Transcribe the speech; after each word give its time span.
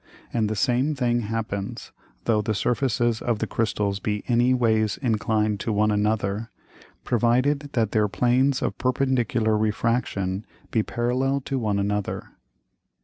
And 0.33 0.49
the 0.49 0.55
same 0.55 0.95
thing 0.95 1.19
happens, 1.19 1.91
though 2.25 2.41
the 2.41 2.55
Surfaces 2.55 3.21
of 3.21 3.37
the 3.37 3.45
Crystals 3.45 3.99
be 3.99 4.23
any 4.27 4.51
ways 4.51 4.97
inclined 4.99 5.59
to 5.59 5.71
one 5.71 5.91
another, 5.91 6.49
provided 7.03 7.69
that 7.73 7.91
their 7.91 8.07
Planes 8.07 8.63
of 8.63 8.79
perpendicular 8.79 9.55
Refraction 9.55 10.43
be 10.71 10.81
parallel 10.81 11.39
to 11.41 11.59
one 11.59 11.77
another. 11.77 12.31